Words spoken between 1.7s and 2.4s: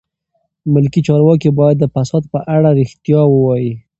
د فساد په